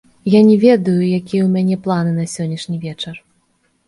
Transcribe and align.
Я 0.35 0.39
не 0.45 0.53
ведаю, 0.63 1.03
якія 1.19 1.41
ў 1.43 1.49
мяне 1.57 1.77
планы 1.87 2.11
на 2.15 2.25
сённяшні 2.33 2.81
вечар. 2.87 3.15